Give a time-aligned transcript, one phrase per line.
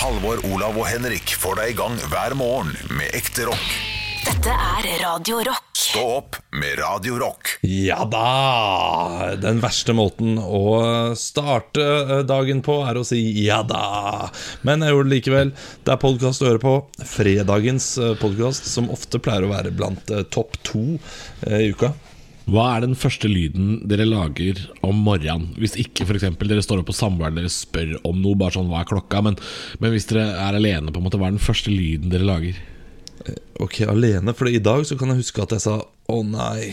[0.00, 3.66] Halvor, Olav og Henrik får deg i gang hver morgen med ekte rock.
[4.24, 5.66] Dette er Radio Rock.
[5.76, 7.50] Stå opp med Radio Rock.
[7.68, 9.34] Ja da!
[9.42, 14.30] Den verste måten å starte eh, dagen på er å si ja da.
[14.64, 15.52] Men jeg gjorde det likevel.
[15.84, 16.76] Det er podkast å høre på.
[17.04, 17.92] Fredagens
[18.22, 21.92] podkast, som ofte pleier å være blant eh, topp to eh, i uka.
[22.50, 25.50] Hva er den første lyden dere lager om morgenen?
[25.60, 28.80] Hvis ikke eksempel, dere står opp på samboeren dere spør om noe, bare sånn hva
[28.82, 29.20] er klokka?
[29.26, 29.36] Men,
[29.82, 32.58] men hvis dere er alene, på en måte, hva er den første lyden dere lager?
[33.60, 36.72] Ok, alene, for i dag så kan jeg huske at jeg sa å nei.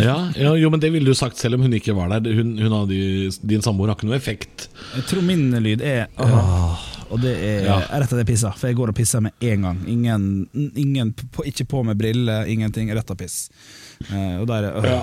[0.00, 2.30] Ja, ja, jo, men det ville du sagt selv om hun ikke var der.
[2.38, 3.00] Hun, hun hadde,
[3.50, 4.70] din samboer har ikke noe effekt.
[4.94, 7.78] Jeg tror min lyd er åh, Og det er Ja.
[7.90, 9.78] rett etter jeg pisser, for jeg går og pisser med en gang.
[9.86, 12.92] Ingen, ingen på, Ikke på med briller, ingenting.
[12.94, 13.48] Rett av piss.
[14.10, 15.02] Uh, og der er ja.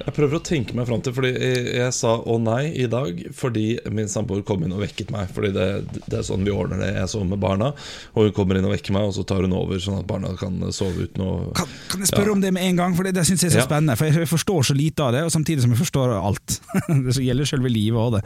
[0.00, 3.18] Jeg prøver å tenke meg fram til Fordi jeg, jeg sa å nei i dag
[3.36, 5.28] fordi min samboer kom inn og vekket meg.
[5.28, 5.66] Fordi det,
[6.08, 6.88] det er sånn vi ordner det.
[6.96, 7.68] Jeg sover med barna,
[8.16, 10.32] og hun kommer inn og vekker meg, og så tar hun over, sånn at barna
[10.40, 12.32] kan sove uten å Kan, kan jeg spørre Ja.
[12.32, 12.96] om det med en gang?
[12.96, 13.68] For det, det syns jeg er så Ja.
[13.68, 13.98] spennende.
[14.00, 16.60] For jeg, jeg forstår så lite av det, og samtidig som jeg forstår alt.
[17.04, 18.24] det så gjelder selve livet òg, det.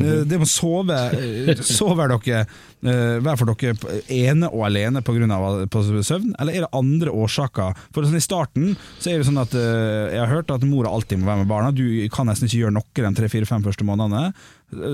[0.00, 5.02] Eh, Det med å sove eh, Sover dere eh, hver for dere ene og alene
[5.04, 5.66] pga.
[5.70, 7.76] på søvn, eller er det andre årsaker?
[7.92, 11.20] For sånn I starten så er det sånn at jeg har hørt at mora alltid
[11.20, 11.72] må være med barna.
[11.72, 14.32] Du kan nesten ikke gjøre noe de tre-fire-fem første månedene.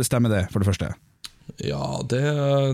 [0.06, 0.90] Stemmer det, for det første?
[1.62, 2.22] Ja, det,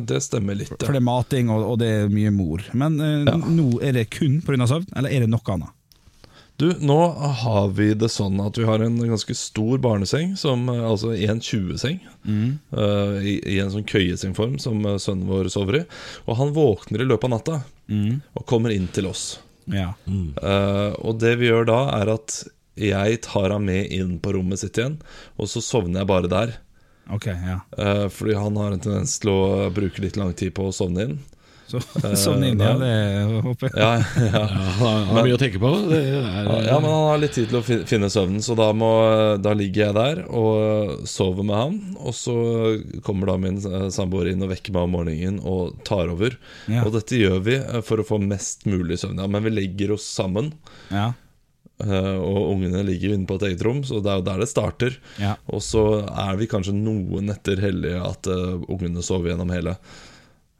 [0.08, 0.72] det stemmer litt.
[0.80, 2.64] For det er mating, og, og det er mye mor.
[2.72, 3.36] Men Ja.
[3.36, 4.66] nå er det kun pga.
[4.66, 5.74] søvn, eller er det noe annet?
[6.60, 6.98] Du, nå
[7.42, 11.40] har vi det sånn at vi har en ganske stor barneseng, som, eh, altså en
[11.42, 15.84] 20-seng, eh, i, i en sånn køyesengform som eh, sønnen vår sover i.
[16.26, 17.62] Og han våkner i løpet av natta
[18.38, 19.40] og kommer inn til oss.
[19.70, 19.92] Ja.
[20.06, 22.42] Eh, og det vi gjør da, er at
[22.78, 25.00] jeg tar ham med inn på rommet sitt igjen,
[25.36, 26.54] og så sovner jeg bare der.
[27.12, 27.58] Okay, ja.
[27.76, 31.08] uh, fordi han har en tendens til å bruke litt lang tid på å sovne
[31.08, 31.16] inn.
[31.72, 31.80] Så,
[32.26, 32.90] sånn inn, ja, det
[33.46, 33.78] håper jeg.
[33.80, 33.92] Ja,
[34.26, 34.42] ja.
[34.42, 34.42] Ja,
[34.82, 35.70] han har mye å tenke på.
[35.88, 36.18] Det er,
[36.66, 38.90] Ja, men han har litt tid til å finne søvnen, så da, må,
[39.40, 41.78] da ligger jeg der og sover med han.
[42.02, 42.36] Og så
[43.06, 46.36] kommer da min eh, samboer inn og vekker meg om morgenen og tar over.
[46.68, 46.84] Ja.
[46.84, 49.22] Og dette gjør vi eh, for å få mest mulig søvn.
[49.24, 50.52] Ja, men vi legger oss sammen,
[50.92, 51.08] Ja.
[51.82, 54.50] eh, og ungene ligger inne på et eget rom, så det er jo der det
[54.52, 55.00] starter.
[55.22, 55.34] Ja.
[55.48, 58.28] Og så er vi kanskje noen netter heldige at
[58.68, 59.78] ungene sover gjennom hele.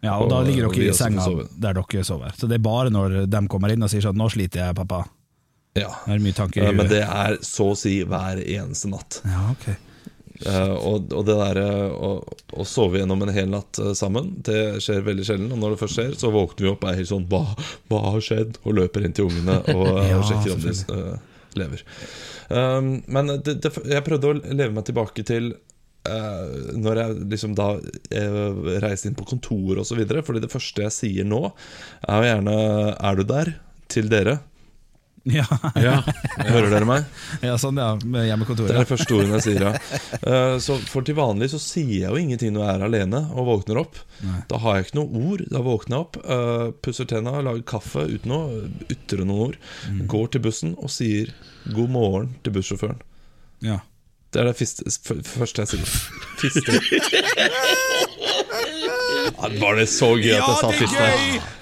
[0.03, 1.25] Ja, og da ligger dere i senga
[1.63, 2.35] der dere sover.
[2.35, 5.05] Så det er bare når de kommer inn og sier sånn 'nå sliter jeg, pappa'.
[5.79, 5.89] Ja.
[6.07, 9.23] Det Eh, Men det er så å si hver eneste natt.
[9.25, 9.71] Ja, ok.
[10.43, 12.09] Uh, og, og det der eh, å,
[12.59, 15.53] å sove gjennom en hel natt uh, sammen, det skjer veldig sjelden.
[15.55, 17.45] Og når det først skjer, så våkner vi opp og er helt sånn hva,
[17.93, 18.59] hva har skjedd?
[18.67, 21.85] Og løper inn til ungene og, Ja, og sjekker om de uh, lever.
[22.51, 25.53] Um, men det, det, jeg prøvde å leve meg tilbake til
[26.09, 30.01] eh, når jeg liksom da uh, reiser inn på kontoret osv.
[30.27, 31.45] Fordi det første jeg sier nå,
[32.07, 32.57] er jo gjerne
[32.97, 33.55] 'er du der?'
[33.93, 34.39] til dere.
[35.23, 35.45] Ja,
[35.79, 36.01] ja.
[36.49, 37.05] Hører dere meg?
[37.47, 37.93] ja sånn ja,
[38.27, 38.73] hjemme kontoret.
[38.73, 40.01] Det er det første ordet jeg sier, ja.
[40.27, 43.47] Uh, så For til vanlig så sier jeg jo ingenting når jeg er alene og
[43.47, 44.01] våkner opp.
[44.51, 45.45] Da har jeg ikke noe ord.
[45.53, 48.41] Da våkner jeg opp, uh, pusser tenna, lager kaffe uten å
[48.91, 49.63] ytre noen ord.
[50.11, 51.31] Går til bussen og sier
[51.71, 52.99] 'god morgen' til bussjåføren.
[53.63, 53.79] Ja.
[54.33, 55.87] Det er det fiste, f- første jeg sier.
[56.41, 56.73] Fiste.
[59.33, 61.09] Ja, var det så gøy at jeg sa fiste?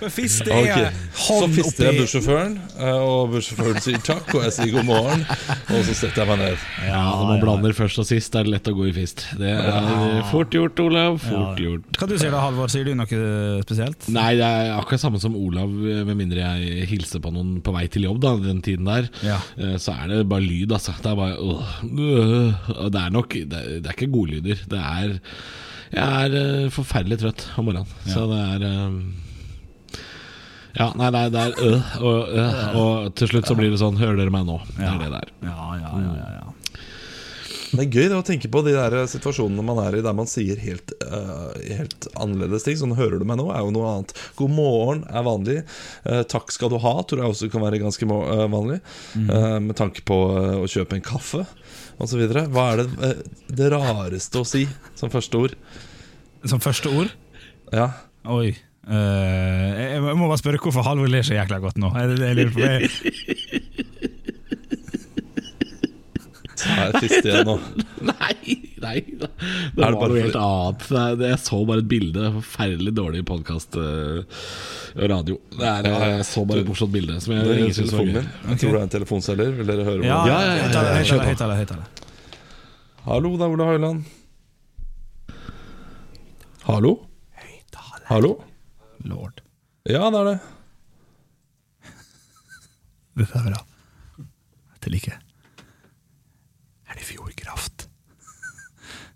[0.00, 4.54] For fiste er Så hånd fister jeg bussjåføren, eh, og bussjåføren sier takk, og jeg
[4.56, 6.64] sier god morgen, og så setter jeg meg ned.
[6.88, 9.26] Ja, når man blander først og sist, er det lett å gå i fist.
[9.40, 11.18] Det er fort gjort, Olav.
[11.24, 11.88] Fort gjort.
[12.00, 12.70] Hva du sier da, Halvor?
[12.72, 13.20] Sier du noe
[13.64, 14.08] spesielt?
[14.14, 17.86] Nei, det er akkurat samme som Olav, med mindre jeg hilser på noen på vei
[17.92, 18.20] til jobb.
[18.24, 20.92] da Den tiden der Eh, Så er det bare lyd, altså.
[21.02, 24.62] Det er bare øh, det er nok Det er, det er ikke godlyder.
[24.70, 25.18] Det er
[25.90, 27.98] Jeg er eh, forferdelig trøtt om morgenen.
[28.06, 29.98] Så det er eh,
[30.78, 33.80] Ja, nei, det er, det er øh, og, øh, og til slutt så blir det
[33.82, 34.60] sånn Hører dere meg nå?
[34.76, 35.32] Det er det der.
[35.48, 36.50] Ja, ja, ja, ja, ja.
[37.70, 40.26] Det er gøy det å tenke på de der situasjonene man er i der man
[40.26, 42.74] sier helt, uh, helt annerledes ting.
[42.80, 44.14] Sånn 'hører du meg nå?' er jo noe annet.
[44.34, 45.58] 'God morgen' er vanlig.
[46.02, 48.80] Uh, 'Takk skal du ha' tror jeg også kan være ganske eh, vanlig.
[49.14, 50.18] Eh, med tanke på
[50.58, 51.44] å kjøpe en kaffe
[52.00, 52.22] osv.
[52.52, 53.22] Hva er det, eh,
[53.60, 54.64] det rareste å si
[54.98, 55.54] som første ord?
[56.48, 57.12] Som første ord?
[57.72, 57.90] Ja
[58.28, 58.50] Oi.
[58.90, 61.92] Uh, jeg jeg må bare spørre hvorfor Halvor ler så jækla godt nå.
[61.94, 62.08] Jeg
[62.52, 62.60] på?
[62.64, 62.90] Jeg-
[66.60, 67.56] Så er fist igjen nå.
[68.10, 69.28] Nei, nei Det,
[69.76, 70.86] det var noe helt annet.
[71.26, 72.30] Jeg så bare et bilde.
[72.38, 73.76] Forferdelig dårlig podkast
[74.96, 75.36] radio.
[75.56, 77.18] Det er, jeg så bare et morsomt bilde.
[77.20, 78.30] Som jeg, det ringer telefonen min.
[78.52, 79.52] Jeg tror det er en telefonselger.
[79.60, 80.06] Vil dere høre?
[80.08, 82.08] Ja, ja, ja, ja, ja, ja, ja, høyttaler.
[83.04, 84.02] Hallo, det er Ola Høiland.
[86.66, 86.96] Hallo?
[88.10, 88.34] Hallo?
[89.04, 89.40] Lord.
[89.86, 90.38] Ja, det er det.
[93.14, 93.64] Vi er bra.
[94.80, 95.29] Til det
[97.10, 97.86] Fjordkraft?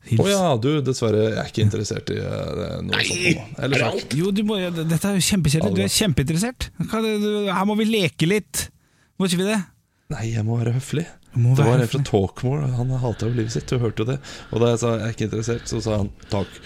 [0.05, 3.55] Å oh, ja, du, dessverre, jeg er ikke interessert i eh, noe sånt.
[3.64, 4.17] Eller sagt.
[4.19, 5.76] Jo, du må, dette er jo kjempekjedelig.
[5.79, 6.67] Du er kjempeinteressert.
[6.85, 8.67] Er Her må vi leke litt.
[9.17, 9.62] Må ikke vi det?
[10.12, 11.06] Nei, jeg må være høflig.
[11.41, 14.19] må det var en fra Talkmore, han halta jo livet sitt, du hørte jo det.
[14.52, 16.61] Og da jeg sa jeg er ikke interessert, så sa han takk.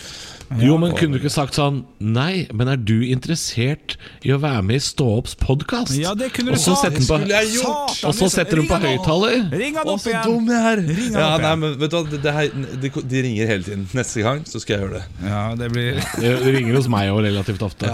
[0.57, 4.63] Jo, men kunne du ikke sagt sånn Nei, men er du interessert i å være
[4.65, 5.93] med i Stå opps podkast?
[5.99, 6.87] Ja, det kunne du sagt.
[6.87, 7.99] setter Skulle jeg gjort?
[8.09, 9.45] Og så setter hun på høyttaler.
[9.53, 10.25] Ring han opp opp så igjen!
[10.25, 10.83] dum jeg er!
[11.19, 12.49] Ja, nei, men vet du hva, det, det her,
[12.85, 13.85] de, de ringer hele tiden.
[13.99, 15.29] Neste gang så skal jeg gjøre det.
[15.29, 17.93] Ja, det blir Det ringer hos meg òg relativt ofte.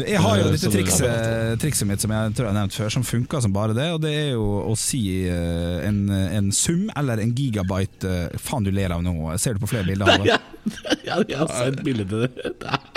[0.00, 2.90] Jeg har jo Eh, dette trikset, trikset mitt som jeg tror jeg har nevnt før,
[2.92, 3.88] som funker som bare det.
[3.94, 8.66] Og det er jo å si eh, en, en sum eller en gigabyte eh, Faen,
[8.66, 9.16] du ler av nå.
[9.40, 10.12] Ser du på flere bilder?
[10.12, 10.34] av det?
[10.34, 10.40] ja,
[11.06, 12.95] jeg har sett bilde til det.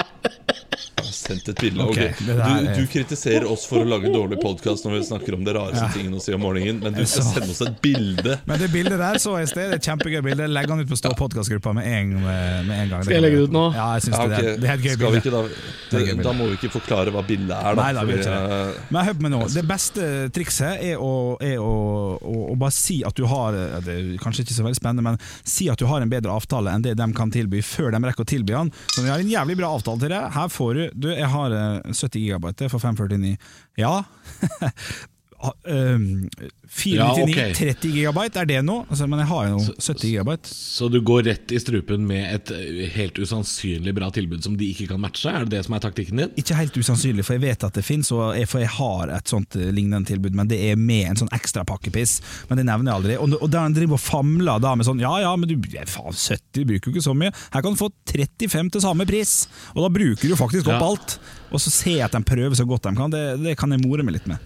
[1.49, 1.85] Et bilde.
[1.85, 2.19] Ok, ok.
[2.25, 5.87] Du, du kritiserer oss for å lage dårlig podkast når vi snakker om det rareste
[5.95, 8.37] tingene å si om morgenen, men du skal sende oss et bilde.
[8.49, 9.69] Men det bildet der så jeg i sted.
[9.69, 10.47] Det er et kjempegøy bilde.
[10.53, 13.03] Legg han ut på Stå podkastgruppa med, en- med en gang.
[13.05, 13.65] Skal jeg legge det ut nå?
[13.75, 15.21] Ja, jeg synes Ja, det, er, det er et gøy Skal vi bilde.
[15.23, 16.23] ikke da, det, et bilde.
[16.27, 17.83] da må vi ikke forklare hva bildet er, da.
[17.83, 18.35] Nei, da, fordi, det.
[18.75, 19.41] eh, Men hør på meg nå.
[19.53, 21.11] Det beste trikset er å,
[21.41, 21.73] er å,
[22.19, 23.55] å, å bare si at du har
[23.85, 25.17] Det er kanskje ikke så veldig spennende, men
[25.47, 28.25] si at du har en bedre avtale enn det de kan tilby, før de rekker
[28.25, 28.71] å tilby den.
[28.93, 30.27] Så vi har en jævlig bra avtale til deg.
[30.35, 33.37] Her får du Du, jeg har eh, 70 gigabyte det er for 549.
[33.77, 34.01] Ja.
[35.39, 36.27] Ha, ehm,
[36.69, 37.53] 499, Ja, okay.
[37.55, 38.83] 30 gigabyte, er det noe?
[38.91, 40.49] Altså, men jeg har jo 70 gigabyte.
[40.51, 44.67] Så du går rett i strupen med et eh, helt usannsynlig bra tilbud som de
[44.73, 45.31] ikke kan matche?
[45.31, 46.33] Er det det som er taktikken din?
[46.37, 49.71] Ikke helt usannsynlig, for jeg vet at det fins, for jeg har et sånt eh,
[49.73, 52.19] lignende tilbud, men det er med en sånn ekstra pakkepiss.
[52.51, 53.17] Men det nevner jeg aldri.
[53.23, 55.55] Og, og der han driver og famler da med sånn Ja ja, men du
[55.89, 57.31] faen 70, du bruker jo ikke så mye.
[57.55, 59.39] Her kan du få 35 til samme pris,
[59.73, 60.85] og da bruker du faktisk opp Ja.
[60.91, 61.19] alt.
[61.49, 63.09] Og så ser jeg at de prøver så godt de kan.
[63.09, 64.37] Det, det kan jeg more meg litt med.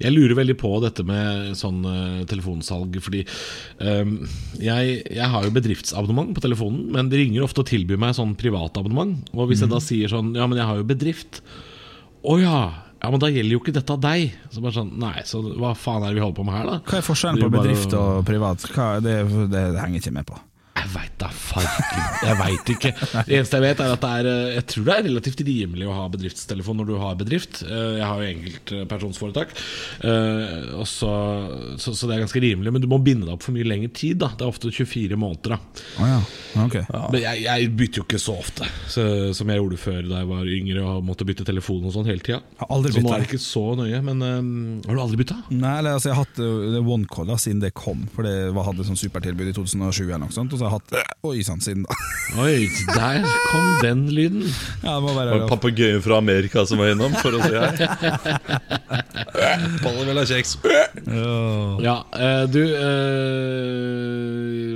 [0.00, 3.24] Jeg lurer veldig på dette med sånn eh, telefonsalg, fordi
[3.84, 4.14] um,
[4.56, 8.36] jeg, jeg har jo bedriftsabonnement på telefonen, men de ringer ofte og tilbyr meg sånn
[8.40, 9.32] privatabonnement.
[9.36, 11.42] Og hvis jeg da sier sånn Ja, men jeg har jo bedrift.
[12.24, 12.60] Å ja.
[13.00, 14.34] Ja, men da gjelder jo ikke dette deg.
[14.52, 16.78] Så bare sånn Nei, så hva faen er det vi holder på med her, da?
[16.84, 18.66] Hva er forskjellen på bedrift og privat?
[18.74, 19.18] Hva, det,
[19.52, 20.40] det, det henger ikke med på.
[20.80, 22.04] Jeg veit da farken.
[22.24, 22.90] Jeg veit ikke.
[23.28, 25.88] Det eneste jeg vet, er at det er eh, Jeg tror det er relativt rimelig
[25.90, 27.60] å ha bedriftstelefon når du har bedrift.
[27.66, 29.54] Eh, Jeg har jo enkeltpersonsforetak,
[30.00, 31.10] Eh, så,
[31.78, 32.72] så, så det er ganske rimelig.
[32.72, 34.18] Men du må binde deg opp for mye lengre tid.
[34.22, 35.56] da Det er ofte 24 måneder.
[36.00, 36.20] Å ja.
[36.64, 36.76] Ok.
[37.12, 39.04] Men jeg, jeg bytter jo ikke så ofte så,
[39.36, 42.24] som jeg gjorde før da jeg var yngre og måtte bytte telefon og sånn hele
[42.24, 42.40] tida.
[42.58, 44.00] Så nå er det ikke så nøye.
[44.06, 44.50] Men um,
[44.86, 45.38] har du aldri bytta?
[45.52, 46.40] Nei, eller, altså, jeg har hatt
[46.80, 50.54] OneCall siden det kom, for det hadde sånn supertilbud i 2007 eller noe sånt.
[50.56, 50.94] Og så har hatt
[51.26, 51.96] Oi sann, siden da.
[52.40, 54.44] Oi, der kom den lyden.
[54.84, 57.52] Ja, det må Det være En papegøye fra Amerika som var innom for å si
[57.54, 57.74] her.
[59.40, 60.56] Ha kjeks.
[61.80, 62.80] Ja, eh, du eh,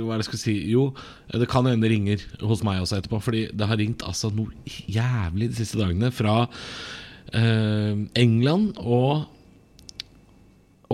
[0.01, 0.55] Hva er det jeg skulle si?
[0.71, 0.87] Jo,
[1.29, 3.21] eh, det kan hende det ringer hos meg også etterpå.
[3.23, 4.51] Fordi det har ringt altså noe
[4.89, 6.35] jævlig de siste dagene fra
[7.35, 9.25] eh, England og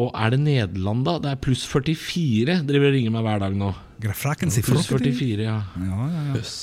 [0.01, 1.17] Og er det Nederland, da?
[1.21, 3.71] Det er pluss 44 driver og ringer meg hver dag nå.
[4.01, 5.57] Sier Pluss 44, ja.
[5.77, 6.37] Ja, ja, ja.
[6.39, 6.55] Yes.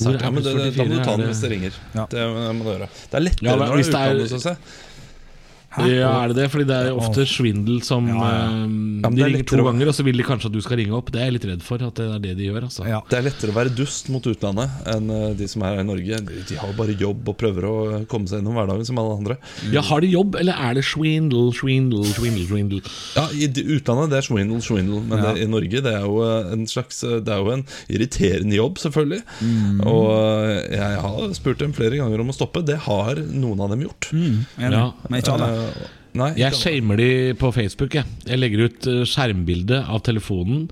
[0.00, 1.18] Hvor er Ja, men det, det, da må du ta pluss 44?
[1.20, 1.76] den hvis det ringer.
[1.94, 2.06] Ja.
[2.10, 2.24] Det
[2.56, 2.88] må du gjøre.
[3.12, 4.56] Det er lettere Ja, men når det er det utlandet, synes jeg.
[5.78, 6.46] Ja, er det det?
[6.52, 8.48] Fordi det er ofte svindel som Ja, ja.
[9.02, 10.76] Ja, De er ringer to å- ganger, og så vil de kanskje at du skal
[10.78, 11.10] ringe opp.
[11.10, 12.62] Det er jeg litt redd for at det er det de gjør.
[12.68, 12.86] Altså.
[12.86, 13.00] Ja.
[13.08, 15.86] Det er lettere å være dust mot utlandet enn eh, de som er her i
[15.88, 16.20] Norge.
[16.48, 19.36] De, har bare jobb og prøver å komme seg gjennom hverdagen som alle andre.
[19.72, 22.46] Ja, Har de jobb, eller er det swindle, swindle, swindle?
[22.46, 22.80] swindle?
[23.16, 25.32] Ja, I utlandet det er swindle, swindle, men Ja.
[25.34, 28.54] det, i Norge det er jo eh, en slags eh, Det er jo en irriterende
[28.54, 29.22] jobb, selvfølgelig.
[29.42, 29.80] Mm.
[29.86, 32.64] Og eh, jeg har spurt dem flere ganger om å stoppe.
[32.64, 34.10] Det har noen av dem gjort.
[34.12, 34.46] Mm.
[34.58, 34.92] Ja.
[35.08, 35.61] Men ikke alle.
[36.12, 37.08] Nei, Jeg shamer de
[37.40, 37.94] på Facebook.
[37.96, 40.66] Jeg, jeg legger ut eh, skjermbilde av telefonen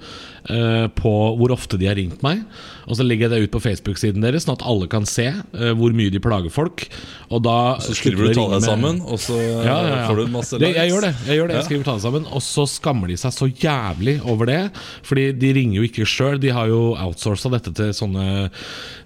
[0.44, 2.44] på hvor ofte de har ringt meg.
[2.90, 5.72] Og så legger jeg det ut på Facebook-siden deres, sånn at alle kan se eh,
[5.78, 6.86] hvor mye de plager folk.
[7.30, 10.06] Og da Så skriver du med- sammen, og så eh, ja, ja, ja.
[10.08, 10.74] får du masse likes.
[10.80, 11.12] jeg gjør det.
[11.28, 14.46] Jeg gjør det, jeg skriver tallene sammen Og så skammer de seg så jævlig over
[14.50, 14.58] det.
[15.06, 16.40] Fordi de ringer jo ikke sjøl.
[16.42, 18.50] De har jo outsourca dette til sånne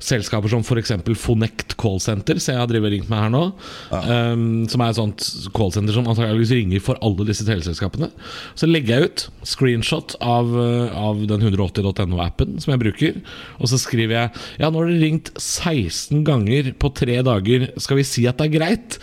[0.04, 0.92] selskaper som f.eks.
[1.20, 3.44] Fonect callsenter, som jeg har drevet ringt meg her nå.
[3.92, 8.10] Um, som er et sånt callsenter som antakeligvis ringer for alle disse teleselskapene.
[8.58, 13.20] Så legger jeg ut screenshot av, uh, av den 180.no-appen som jeg bruker.
[13.60, 17.70] Og så skriver jeg Ja, nå har dere ringt 16 ganger på tre dager.
[17.82, 18.98] Skal vi si at det er greit?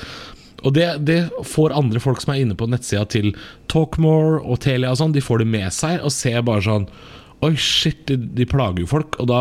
[0.61, 3.31] Og det, det får andre folk som er inne på nettsida til
[3.71, 6.85] Talkmore og Telia og sånn, de får det med seg og ser bare sånn
[7.41, 9.15] Oi, shit, de, de plager jo folk.
[9.21, 9.39] Og da,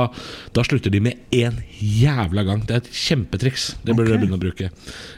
[0.56, 2.62] da slutter de med én jævla gang.
[2.64, 3.66] Det er et kjempetriks.
[3.84, 4.70] Det burde dere begynne å bruke.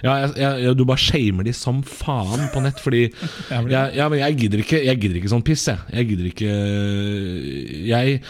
[0.02, 4.18] Ja, jeg, jeg, Du bare shamer de som faen på nett, fordi jeg, ja, men
[4.18, 5.78] jeg, gidder ikke, jeg gidder ikke sånn piss, jeg.
[5.94, 6.50] Jeg gidder ikke
[7.92, 8.20] Jeg,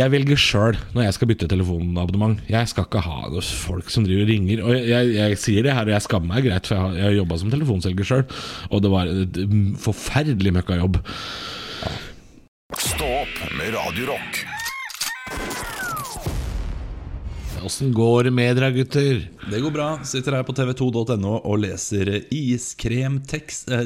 [0.00, 2.40] jeg velger sjøl når jeg skal bytte telefonabonnement.
[2.48, 4.64] Jeg skal ikke ha noen folk som driver og ringer.
[4.64, 7.40] Og jeg, jeg, sier det her, og jeg skammer meg greit, for jeg har, jobba
[7.42, 8.28] som telefonselger sjøl,
[8.70, 9.42] og det var et
[9.82, 11.00] forferdelig møkkajobb.
[11.00, 12.09] Opp
[13.58, 14.44] med Radio Rock.
[17.64, 19.18] Åssen går det med dere, gutter?
[19.50, 19.86] Det går bra.
[20.08, 23.68] Sitter her på tv2.no og leser iskremtest.
[23.68, 23.82] Eh,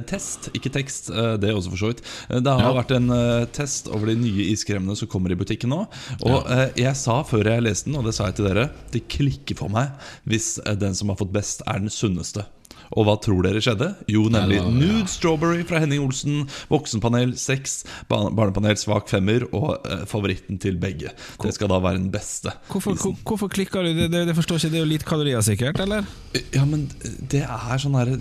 [0.55, 2.03] ikke tekst, eh, det er også for så vidt.
[2.31, 2.73] Eh, Det har Ja.
[2.83, 5.89] vært en eh, test over de nye iskremene som kommer i butikken nå.
[6.23, 9.09] Og eh, jeg sa før jeg leste den, og det sa jeg til dere, det
[9.09, 9.91] klikker for meg
[10.25, 12.47] hvis eh, den som har fått best, er den sunneste.
[12.95, 13.89] Og hva tror dere skjedde?
[14.11, 17.73] Jo, nemlig Hello, Nude Nude Strawberry fra Henning Olsen, Voksenpanel 6,
[18.11, 21.11] Barnepanel svak femmer og eh, favoritten til begge.
[21.43, 22.53] Det skal da være den beste.
[22.71, 23.93] Hvorfor, hvor- hvorfor klikker du?
[23.99, 26.07] Det, det, det forstår ikke, det er jo lite kalorier sikkert, eller?
[26.55, 26.87] Ja, men
[27.31, 28.15] det er sånn her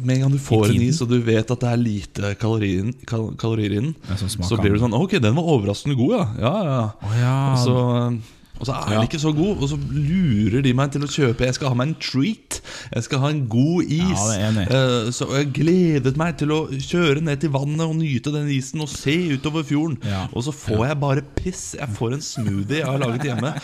[0.00, 2.86] Med en gang du får en is, og du vet at det er lite kalorier,
[3.06, 6.26] kal kalorier i den, så blir du sånn Ok, den var overraskende god, ja.
[6.40, 6.82] Ja, ja.
[7.04, 7.34] Oh, ja.
[7.52, 11.06] Og, så, og så er den ikke så god, og så lurer de meg til
[11.06, 12.60] å kjøpe Jeg skal ha meg en treat.
[12.92, 14.24] Jeg skal ha en god is.
[14.36, 14.50] Ja.
[14.66, 18.84] Eh, så jeg gledet meg til å kjøre ned til vannet og nyte den isen
[18.84, 19.96] og se utover fjorden.
[20.30, 21.64] Og så får jeg bare piss.
[21.80, 23.54] Jeg får en smoothie jeg har laget hjemme.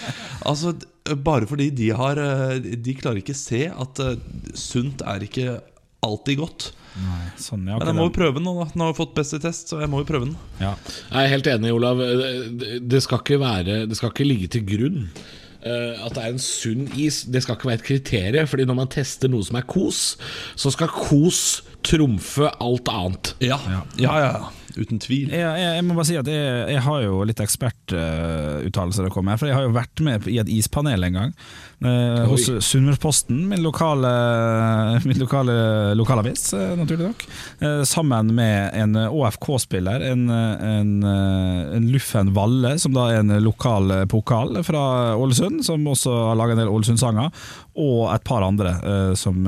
[0.46, 0.72] Altså,
[1.24, 4.16] Bare fordi de har eh, De klarer ikke se at eh,
[4.58, 5.58] sunt er ikke
[6.06, 6.70] alltid godt.
[6.96, 8.66] Nei, sånn, jeg Men jeg må jo prøve den nå, da.
[8.72, 10.36] Den har jo fått best i test, så jeg må jo prøve den.
[10.62, 10.74] ja.
[11.10, 11.98] Jeg er helt enig, Olav.
[11.98, 15.08] Det- Det skal ikke, være, det skal ikke ligge til grunn
[15.66, 17.24] eh, at det er en sunn is.
[17.24, 18.46] Det skal ikke være et kriterium.
[18.46, 20.16] Fordi når man tester noe som er kos,
[20.56, 23.34] så skal kos trumfe alt annet.
[23.40, 24.48] Ja, ja, ja, ja.
[24.76, 25.30] Uten tvil.
[25.32, 29.32] Jeg, jeg, jeg må bare si at jeg, jeg har jo litt ekspertuttalelser å komme
[29.32, 29.40] med.
[29.40, 31.32] For jeg har jo vært med i et ispanel en gang.
[31.84, 34.10] uh, hos Sunnmørsposten, min lokale,
[35.08, 35.56] min lokale
[35.96, 37.24] lokalavis, uh, naturlig nok.
[37.60, 43.92] eh, sammen med en ÅFK-spiller, en, en, en Luffen Valle, som da er en lokal
[44.12, 44.84] pokal fra
[45.16, 47.44] Ålesund, som også har laga en del Ålesund-sanger,
[47.76, 48.76] og et par andre
[49.18, 49.44] som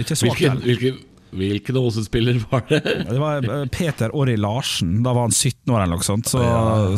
[0.00, 1.00] ikke er så aktuelle.
[1.32, 2.80] Hvilken, Ålesund-spiller var det?
[3.08, 5.02] Det var eh, Peter Orri Larsen.
[5.02, 6.28] Da var han 17 år eller noe sånt.
[6.28, 6.42] Så,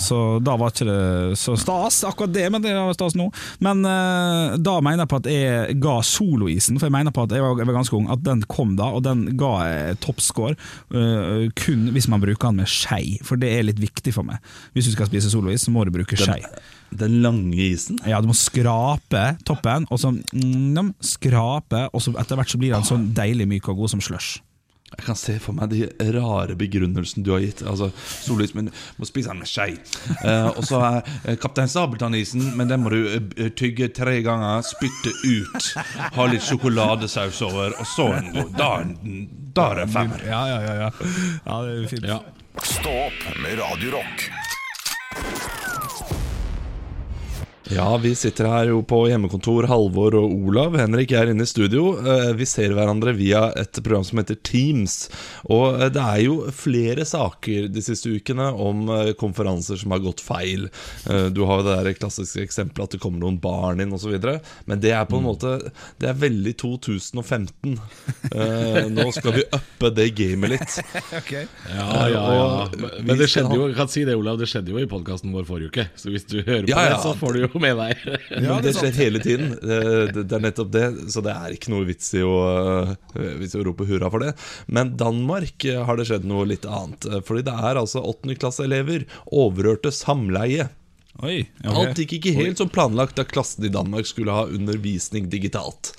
[0.03, 3.29] så da var ikke det så stas, akkurat det, men det er stas nå.
[3.65, 7.35] Men eh, da mener jeg på at jeg ga soloisen, for jeg mener på at
[7.35, 10.55] jeg var, jeg var ganske ung, at den kom da, og den ga jeg toppscore
[10.95, 14.43] uh, kun hvis man bruker den med skei, for det er litt viktig for meg.
[14.75, 16.41] Hvis du skal spise solois, så må du bruke skei.
[16.95, 17.99] Den lange isen.
[18.07, 22.75] Ja, du må skrape toppen, og så mm, skrape, og så etter hvert så blir
[22.75, 24.39] den sånn deilig myk og god som slush.
[24.95, 27.65] Jeg kan se for meg de rare begrunnelsene du har gitt.
[27.67, 28.71] Altså, Sollys men
[29.01, 29.73] må spise den med skje.
[30.25, 34.63] Eh, og så er eh, Kaptein Sabeltann-isen, men den må du eh, tygge tre ganger,
[34.67, 35.73] spytte ut.
[36.15, 38.55] Ha litt sjokoladesaus over, og så en god.
[38.55, 40.25] Da, er da er det femmer.
[40.31, 40.79] Ja, ja, ja.
[40.85, 41.13] ja.
[41.43, 42.09] ja det er fint.
[42.15, 42.23] Ja.
[42.63, 45.63] Stå opp med Radio Rock.
[47.73, 50.75] Ja, vi sitter her jo på hjemmekontor, Halvor og Olav.
[50.77, 51.95] Henrik er inne i studio.
[51.97, 55.09] Eh, Vi ser hverandre via et program som heter Teams.
[55.49, 60.03] Og eh, det er jo flere saker de siste ukene om eh, konferanser som har
[60.05, 60.67] gått feil.
[61.09, 64.13] Eh, Du har jo det der klassiske eksempelet at det kommer noen barn inn osv.
[64.69, 65.55] Men det er på en måte
[65.97, 67.79] Det er veldig 2015.
[68.29, 70.77] Eh, Nå skal vi uppe det gamet litt.
[71.75, 72.91] Ja, ja, ja.
[73.01, 75.47] Men det skjedde jo, jeg kan si det, Olav, det skjedde jo i podkasten vår
[75.49, 75.85] forrige uke.
[75.99, 76.95] Så hvis du hører på Ja, ja.
[76.95, 79.55] det, så får du jo med deg Men det skjer hele tiden.
[79.61, 79.81] Det,
[80.15, 80.87] det, det er nettopp det.
[81.13, 82.35] Så det er ikke noe vits i å,
[83.15, 84.33] øh, vits i å rope hurra for det.
[84.67, 87.09] Men Danmark øh, har det skjedd noe litt annet.
[87.11, 90.69] Øh, Fordi det er altså åttendeklasseelever overhørte samleie.
[91.23, 91.75] Oi, okay.
[91.79, 95.93] Alt gikk ikke helt som planlagt da klassen i Danmark skulle ha undervisning digitalt.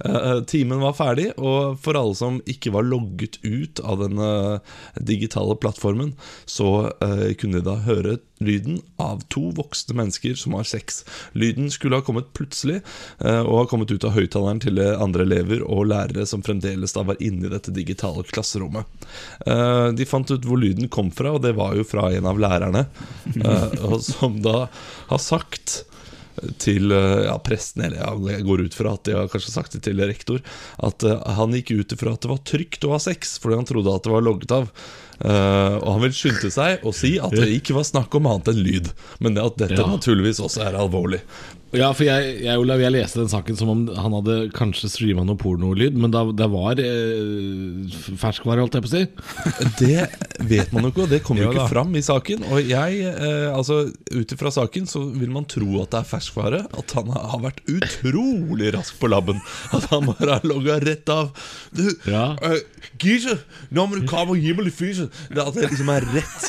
[0.00, 4.74] Eh, timen var ferdig, og for alle som ikke var logget ut av den eh,
[4.98, 6.14] digitale plattformen,
[6.46, 11.02] så eh, kunne de da høre lyden av to voksne mennesker som har sex.
[11.32, 12.80] Lyden skulle ha kommet plutselig,
[13.20, 16.96] eh, og ha kommet ut av høyttaleren til eh, andre elever og lærere som fremdeles
[16.96, 19.08] da var inne i dette digitale klasserommet.
[19.46, 22.40] Eh, de fant ut hvor lyden kom fra, og det var jo fra en av
[22.40, 22.86] lærerne,
[23.38, 24.66] eh, som da
[25.08, 25.84] har sagt
[26.58, 29.76] til eh, ja, presten, eller ja, jeg går ut fra at de har kanskje sagt
[29.76, 30.42] det til rektor,
[30.82, 33.68] at uh, han gikk ut ifra at det var trygt å ha sex, fordi han
[33.68, 34.70] trodde at det var logget av.
[35.14, 38.50] Uh, og han vil skynde seg å si at det ikke var snakk om annet
[38.50, 38.90] enn lyd,
[39.22, 39.86] men at dette Ja.
[39.90, 41.22] naturligvis også er alvorlig.
[41.74, 45.24] Ja, for jeg, jeg, Olav, jeg leste den saken som om han hadde kanskje streama
[45.26, 49.02] noe pornolyd, men da, det var eh, ferskvare, holdt jeg på å si.
[49.80, 50.04] Det
[50.46, 52.44] vet man jo ikke, og det kommer jo ikke fram i saken.
[52.54, 53.80] Og jeg, eh, altså
[54.14, 56.60] Ut ifra saken så vil man tro at det er ferskvare.
[56.78, 59.40] At han har vært utrolig rask på labben.
[59.74, 61.32] At han bare har logga rett av.
[61.74, 62.36] Du, Ja.
[62.38, 62.60] uh,
[63.00, 63.34] Gise,
[63.74, 65.10] nå må du komme og gi meg litt fysen.
[65.32, 66.46] Det, at det liksom er rett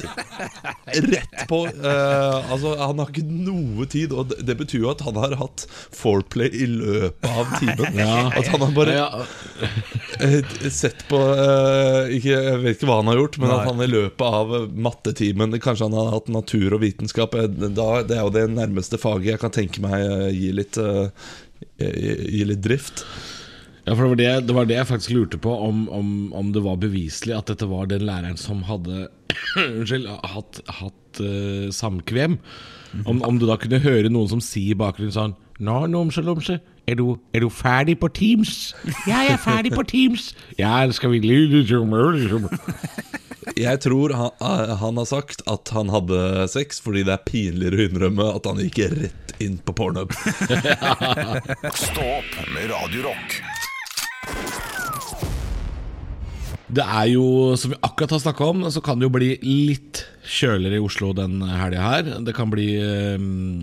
[1.10, 1.64] Rett på.
[1.66, 5.36] uh, altså Han har ikke noe tid, og det, det betyr jo at han har
[5.40, 8.00] hatt foreplay i løpet av timen.
[8.06, 8.32] Ja.
[8.36, 8.96] At han har bare
[10.20, 13.58] eh, sett på eh, ikke, Jeg vet ikke hva han har gjort, men Nei.
[13.58, 17.38] at han i løpet av eh, mattetimen Kanskje han har hatt natur og vitenskap.
[17.38, 20.82] Da, det er jo det nærmeste faget jeg kan tenke meg eh, gi litt
[21.76, 23.06] gi litt drift.
[23.86, 26.52] Ja, for det var det, det var det jeg faktisk lurte på, om, om, om
[26.56, 29.08] det var beviselig at dette var den læreren som hadde
[29.66, 32.40] Unnskyld, hatt, hatt uh, samkvem.
[33.06, 36.58] Om, om du da kunne høre noen som sier i bakgrunnen sånn Nå, Nomse Lomse,
[36.88, 38.76] er du, er du ferdig på Teams?
[39.10, 40.34] Ja, jeg er ferdig på Teams.
[40.60, 41.22] Ja, skal vi
[43.56, 47.78] Jeg tror han, eh, han har sagt at han hadde sex fordi det er pinligere
[47.78, 50.12] å innrømme at han gikk rett inn på pornhub.
[51.86, 53.40] Stopp med Radio Rock.
[56.66, 60.06] Det er jo, som vi akkurat har snakka om, så kan det jo bli litt
[60.26, 62.10] kjøligere i Oslo den helga her.
[62.26, 63.18] Det, kan bli, eh,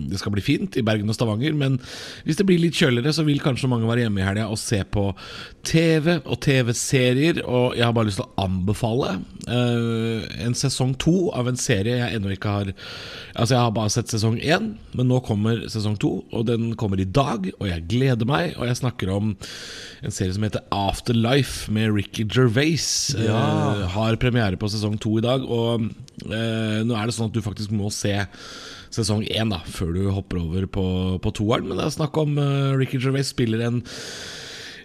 [0.09, 1.79] det skal bli fint i Bergen og Stavanger, men
[2.27, 4.81] hvis det blir litt kjøligere, så vil kanskje mange være hjemme i helga og se
[4.83, 5.09] på
[5.67, 7.43] TV og TV-serier.
[7.43, 9.17] Og jeg har bare lyst til å anbefale
[9.47, 12.73] eh, en sesong to av en serie jeg ennå ikke har
[13.33, 17.01] Altså, jeg har bare sett sesong én, men nå kommer sesong to, og den kommer
[17.01, 18.51] i dag, og jeg gleder meg.
[18.59, 19.31] Og jeg snakker om
[20.05, 22.85] en serie som heter Afterlife med Ricky Gervais.
[23.17, 25.41] Eh, har premiere på sesong to i dag.
[25.49, 25.89] Og
[26.85, 28.15] nå er det sånn at du faktisk må se
[28.93, 30.85] sesong én da, før du hopper over på,
[31.23, 31.67] på toeren.
[31.69, 33.81] Men det er snakk om eh, Ricky Gervais spiller en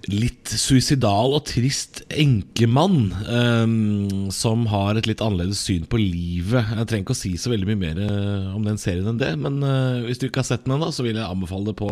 [0.08, 6.70] litt suicidal og trist enkemann um, som har et litt annerledes syn på livet.
[6.78, 9.34] Jeg trenger ikke å si så veldig mye mer eh, om den serien enn det,
[9.42, 11.90] men uh, hvis du ikke har sett den ennå, så vil jeg anbefale det på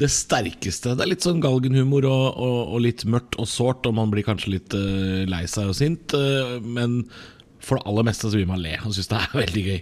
[0.00, 0.94] det sterkeste.
[0.96, 4.24] Det er litt sånn galgenhumor og, og, og litt mørkt og sårt, og man blir
[4.26, 7.02] kanskje litt uh, lei seg og sint, uh, men
[7.64, 9.80] for det aller meste så vil man le og synes det er veldig gøy.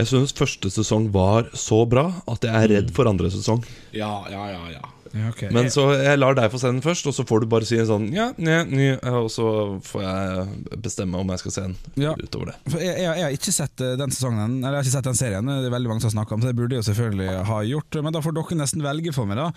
[0.00, 3.62] Jeg synes første sesong var så bra at jeg er redd for andre sesong.
[3.96, 4.84] Ja, ja, ja, ja.
[5.12, 5.50] Ja, okay.
[5.52, 7.76] Men så jeg lar deg få se den først, og så får du bare si
[7.78, 9.46] en sånn ja, ja, ja, og så
[9.84, 12.14] får jeg bestemme om jeg skal se den Ja.
[12.16, 12.56] utover det.
[12.78, 15.18] Jeg, jeg, jeg har ikke sett eh, den sesongen Eller jeg har ikke sett den
[15.20, 15.50] serien.
[15.52, 17.58] Det er veldig mange som har snakket om Så det burde jeg jo selvfølgelig ha
[17.68, 17.98] gjort.
[18.06, 19.36] Men da får dere nesten velge for meg.
[19.42, 19.50] da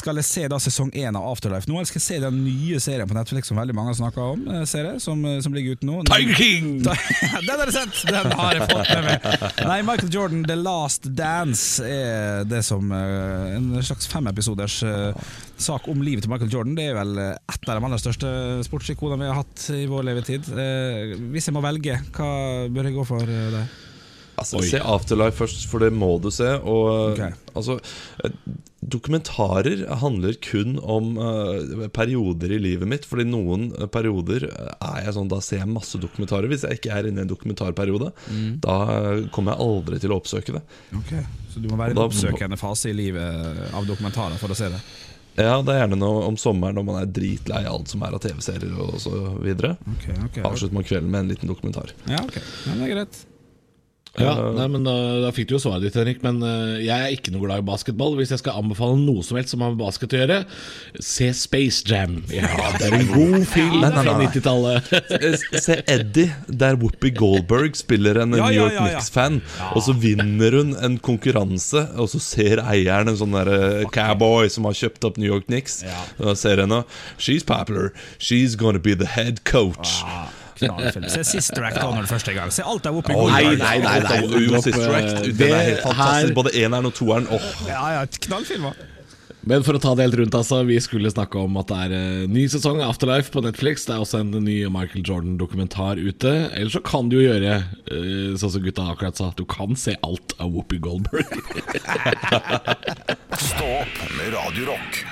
[0.00, 2.80] Skal jeg se da sesong én av Afterlife nå, eller skal jeg se den nye
[2.82, 4.46] serien på Netflix som veldig mange har snakka om?
[4.54, 6.00] eh, Serie, som, eh, som ligger ute nå.
[6.08, 6.70] Tiger King!
[6.86, 8.00] den har jeg sett!
[8.10, 9.58] Den har jeg fått med meg.
[9.66, 14.80] Nei, Michael Jordan, The Last Dance, er det som en slags femepisoders
[15.60, 16.76] sak om livet til Michael Jordan.
[16.78, 18.32] Det er vel eh, et av de aller største
[18.66, 20.50] sportsikonene vi har hatt i vår levetid.
[20.54, 22.32] Eh, hvis jeg må velge, hva
[22.72, 23.70] bør jeg gå for eh, der?
[24.40, 26.48] Altså, se Afterlife først, for det må du se.
[26.64, 27.34] Og okay.
[27.52, 27.76] altså
[28.24, 28.36] eh,
[28.80, 33.04] Dokumentarer handler kun om uh, perioder i livet mitt.
[33.04, 36.48] Fordi noen eh, perioder eh, er jeg sånn Da ser jeg masse dokumentarer.
[36.48, 38.60] Hvis jeg ikke er inne i en dokumentarperiode, Mm.
[38.64, 40.62] da eh, kommer jeg aldri til å oppsøke det.
[41.52, 44.68] Så du må være i en oppsøkende fase i livet av dokumentarer for å se
[44.72, 44.80] det?
[45.40, 48.22] Ja, Det er gjerne noe om sommeren når man er dritlei alt som er av
[48.24, 49.12] TV-serier og så
[49.44, 49.76] videre.
[49.94, 51.92] Ok, ok Avslutter man kvelden med en liten dokumentar.
[52.10, 52.40] Ja, ok.
[52.40, 53.20] Ja, det er greit.
[54.18, 54.92] Ja, nei, men da,
[55.22, 56.18] da fikk du jo svaret ditt, Henrik.
[56.24, 58.16] Men uh, jeg er ikke noe glad i basketball.
[58.18, 60.38] Hvis jeg skal anbefale noe som helst som har med basket å gjøre,
[60.98, 62.16] se Space Jam.
[62.34, 64.26] Ja, det er en god film Nei, nei, fra nei.
[64.26, 64.90] 90-tallet.
[65.20, 68.88] Eh, Se Eddie, der Whoopi Goldberg spiller en Ja, New York ja, ja.
[68.98, 69.40] Knicks-fan.
[69.76, 74.50] Og så vinner hun en konkurranse, og så ser eieren en sånn der eh, cowboy
[74.50, 75.80] som har kjøpt opp New York Knicks.
[76.18, 76.82] Og ser henne.
[77.22, 77.92] She's popular.
[78.18, 80.00] She's gonna be the head coach.
[80.60, 81.08] Knallfilm.
[81.12, 82.54] Se Sister Act når det første gang.
[82.54, 83.32] Se alt er oppe i går.
[83.32, 85.12] Nei, nei, nei, nei, stopp, Sister Act.
[85.26, 86.38] Den det er helt fantastisk.
[86.40, 87.28] Både eneren og toeren.
[87.32, 87.52] Oh.
[87.68, 88.70] Ja, ja, knallfilm.
[89.40, 90.60] Men for å ta det helt rundt, altså.
[90.68, 93.86] Vi skulle snakke om at det er eh, ny sesong av Afterlife på Netflix.
[93.88, 96.34] Det er også en ny Michael Jordan-dokumentar ute.
[96.52, 99.72] Eller så kan du jo gjøre eh, sånn som gutta akkurat sa, at du kan
[99.80, 101.24] se alt av Whoopi Goldberg.
[103.48, 105.02] Stå opp med Radio Rock.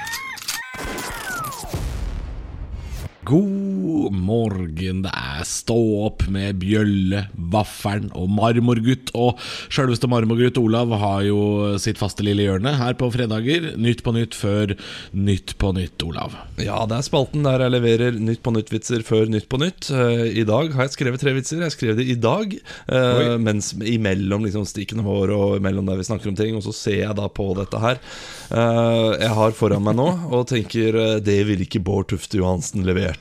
[3.28, 9.10] God morgen, det er stå opp med bjølle, vaffelen og marmorgutt.
[9.18, 9.36] Og
[9.68, 11.40] sjølveste marmorgutt Olav har jo
[11.82, 13.74] sitt faste lille hjørne her på fredager.
[13.76, 14.72] Nytt på nytt før
[15.12, 16.38] Nytt på nytt, Olav.
[16.62, 19.90] Ja, det er spalten der jeg leverer Nytt på nytt-vitser før Nytt på nytt.
[19.92, 21.60] Eh, I dag har jeg skrevet tre vitser.
[21.66, 22.56] Jeg skrev det i dag,
[22.88, 23.28] Oi.
[23.44, 26.56] mens imellom liksom stikkene våre og imellom der vi snakker om ting.
[26.56, 28.00] Og så ser jeg da på dette her.
[28.48, 32.88] Eh, jeg har foran meg nå og tenker eh, det ville ikke Bård Tufte Johansen
[32.88, 33.17] levert.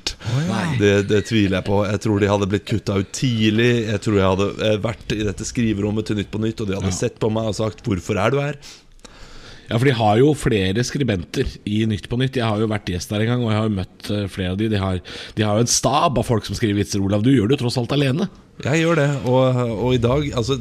[0.80, 1.78] Det, det tviler jeg på.
[1.88, 3.70] Jeg tror de hadde blitt kutta ut tidlig.
[3.88, 6.78] Jeg tror jeg hadde eh, vært i dette skriverommet til Nytt på Nytt, og de
[6.80, 8.60] hadde sett på meg og sagt 'Hvorfor er du her?'
[9.68, 12.40] Ja, for de har jo flere skribenter i Nytt på Nytt.
[12.40, 14.52] Jeg har jo vært gjest der en gang, og jeg har jo møtt eh, flere
[14.56, 14.70] av de.
[14.72, 15.02] De har,
[15.36, 17.04] de har jo en stab av folk som skriver vitser.
[17.04, 18.30] Olav, du gjør det jo tross alt alene.
[18.66, 20.58] Jeg gjør det, og, og i dag altså,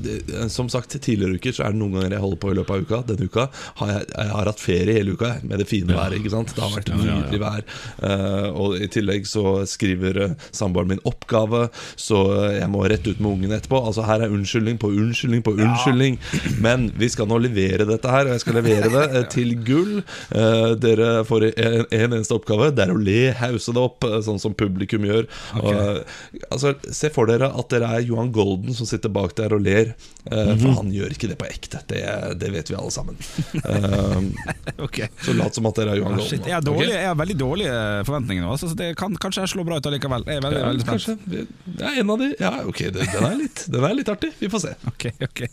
[0.52, 2.84] Som sagt, tidligere uker så er det noen ganger jeg holder på i løpet av
[2.84, 3.00] uka.
[3.08, 3.46] Denne uka
[3.80, 6.18] har jeg, jeg har hatt ferie hele uka med det fine været.
[6.20, 6.52] ikke sant?
[6.56, 7.64] Det har vært nydelig vær.
[8.08, 11.66] Eh, og i tillegg så skriver uh, samboeren min oppgave,
[11.98, 13.80] så eh, jeg må rett ut med ungene etterpå.
[13.80, 16.18] Altså Her er unnskyldning på unnskyldning på unnskyldning.
[16.62, 19.96] Men vi skal nå levere dette her, og jeg skal levere det eh, til gull.
[20.36, 22.70] Eh, dere får en, en eneste oppgave.
[22.76, 25.28] Det er å le, hause det opp, eh, sånn som publikum gjør.
[25.62, 29.54] Og, eh, altså, se for dere at dere er Johan Golden som sitter bak der
[29.56, 29.92] og ler.
[30.26, 31.80] Uh, For han gjør ikke det på ekte.
[31.90, 32.00] Det,
[32.40, 33.18] det vet vi alle sammen.
[33.62, 34.26] Uh,
[34.86, 35.08] okay.
[35.22, 36.30] så lat som at dere er Johan Ah, Golden.
[36.30, 37.76] shit, jeg, har dårlig, jeg har veldig dårlige
[38.08, 40.26] forventninger nå, altså, så det kan, kanskje jeg slår bra ut allikevel.
[40.26, 41.06] Jeg er veldig, Ja, veldig spent.
[41.06, 41.46] kanskje.
[41.80, 42.30] det er en av de.
[42.42, 44.32] Ja, ok, det, den, er litt, den er litt artig.
[44.40, 44.74] Vi får se.
[44.92, 45.44] Ok, ok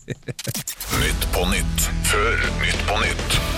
[1.04, 3.52] Nytt på nytt før Nytt på nytt.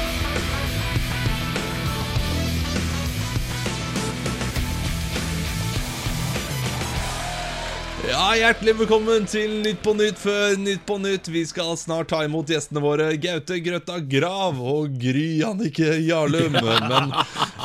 [8.05, 11.25] Ja, Hjertelig velkommen til Nytt på Nytt før Nytt på Nytt.
[11.33, 16.53] Vi skal snart ta imot gjestene våre Gaute Grøtta Grav og Gry Annike Jarlum.
[16.91, 17.15] Men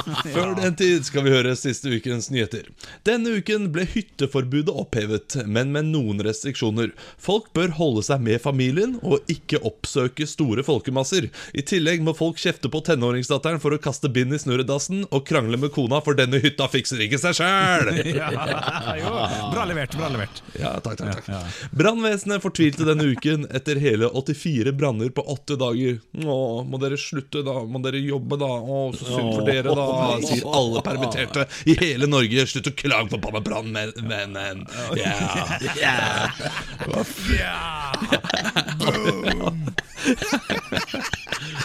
[0.34, 2.68] før den tid skal vi høre siste ukens nyheter.
[3.06, 6.92] Denne uken ble hytteforbudet opphevet, men med noen restriksjoner.
[7.20, 11.28] Folk bør holde seg med familien og ikke oppsøke store folkemasser.
[11.56, 15.60] I tillegg må folk kjefte på tenåringsdatteren for å kaste bind i snurredassen og krangle
[15.60, 17.92] med kona, for denne hytta fikser ikke seg sjæl.
[19.00, 19.14] jo,
[19.50, 20.42] Bra levert, bra levert.
[20.58, 21.60] Ja, takk, takk, takk.
[21.76, 26.00] Brannvesenet fortvilte denne uken etter hele 84 branner på åtte dager.
[26.24, 27.60] Å, må dere slutte, da?
[27.66, 28.50] Må dere jobbe, da?
[28.50, 29.86] Å, så synd for dere, da,
[30.24, 32.46] sier alle permitterte i hele Norge.
[32.50, 34.66] Slutt å klage på banna brannvennen.
[34.98, 35.14] Ja.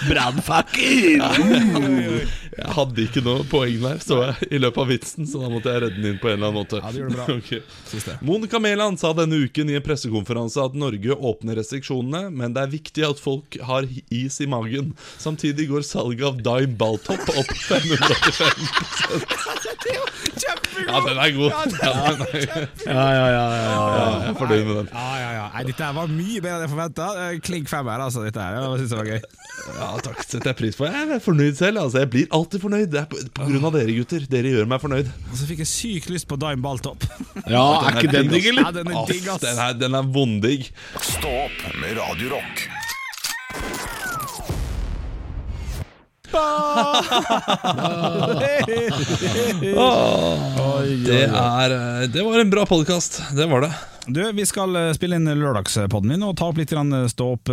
[0.09, 1.21] Brannfakker!
[2.55, 5.73] Jeg hadde ikke noe poeng der, så jeg, i løpet av vitsen, så da måtte
[5.73, 6.79] jeg redde den inn på en eller annen måte.
[6.79, 7.25] Ja, det gjorde bra.
[7.39, 8.13] okay.
[8.23, 12.71] Monica Mæland sa denne uken i en pressekonferanse at Norge åpner restriksjonene, men det er
[12.71, 14.93] viktig at folk har is i magen.
[15.19, 17.51] Samtidig går salget av Dime Balltop opp
[18.05, 19.65] 585
[20.85, 21.49] Ja, den er god.
[21.51, 23.83] Ja, den er, Ja, ja, ja, ja,
[24.19, 24.89] jeg er fornøyd med den.
[24.93, 25.45] Ja, ja, ja.
[25.55, 27.07] Nei, dette her var mye bedre enn jeg forventa.
[27.45, 28.23] Klink femmer, altså.
[28.25, 28.57] Dette her.
[28.59, 29.21] Jeg synes det var gøy.
[29.79, 30.87] Ja, takk, setter jeg pris på.
[30.89, 31.81] Jeg er fornøyd selv.
[31.85, 32.87] Altså, jeg blir alltid fornøyd.
[32.93, 34.27] Det er på, på grunn av dere, gutter.
[34.35, 35.11] Dere gjør meg fornøyd.
[35.31, 37.07] Og så fikk jeg sykt lyst på Dime Balltop.
[37.47, 38.69] ja er ikke den digg, eller?
[38.69, 39.43] Ja, den er digg, ass.
[39.45, 40.71] den er, den er vondigg.
[40.99, 42.35] Stå opp med Radio
[46.35, 47.05] Rock.
[51.05, 53.21] Det, er, eh, det var en bra podkast.
[53.33, 53.73] Det var det.
[54.07, 57.49] Du, Vi skal eh, spille inn lørdagspodden min og ta opp litt eh, stå opp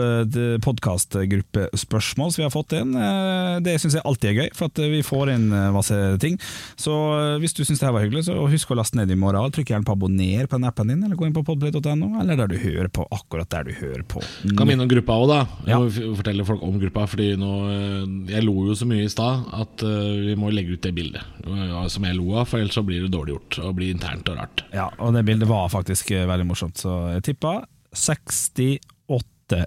[0.67, 2.93] podkastgruppespørsmål som vi har fått inn.
[2.99, 5.97] Eh, Det syns jeg alltid er gøy, for at eh, vi får inn eh, masse
[6.23, 6.37] ting.
[6.81, 9.17] Så eh, hvis du syns det her var hyggelig, så husk å laste ned i
[9.19, 9.53] morgen.
[9.55, 12.53] Trykk gjerne på abonner på den appen din, eller gå inn på podplay.no, eller der
[12.53, 13.07] du hører på.
[13.17, 14.23] Akkurat der du hører på.
[14.59, 15.41] Kan minne om gruppa òg, da.
[15.69, 16.13] Jeg må ja.
[16.21, 17.07] fortelle folk om gruppa.
[17.13, 18.05] Fordi nå eh,
[18.37, 21.43] Jeg lo jo så mye i stad at eh, vi må legge ut det bildet
[21.47, 24.29] eh, som jeg lo av, for ellers så blir det dårlig gjort og blir internt
[24.33, 24.65] og rart.
[24.75, 28.79] Ja, og det bildet var faktisk eh, veldig morsomt, så jeg tippa 68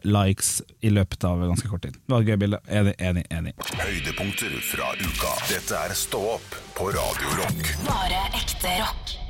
[0.03, 1.93] likes i løpet av ganske kort tid.
[1.93, 2.59] Det var et gøy bilde.
[2.67, 3.53] Enig, enig, enig.
[3.77, 5.35] Høydepunkter fra uka.
[5.51, 7.69] Dette er Stå opp på Radio Rock.
[7.85, 9.24] Bare ekte rock.